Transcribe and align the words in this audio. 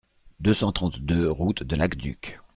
deux 0.39 0.55
cent 0.55 0.71
trente-deux 0.71 1.29
route 1.29 1.61
de 1.61 1.75
l'Acqueduc 1.75 2.39